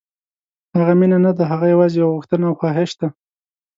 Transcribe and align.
هغه 0.77 0.93
مینه 0.99 1.17
نه 1.25 1.31
ده، 1.37 1.43
هغه 1.51 1.65
یوازې 1.73 1.95
یو 2.01 2.13
غوښتنه 2.15 2.43
او 2.49 2.57
خواهش 2.59 2.91
دی. 2.99 3.07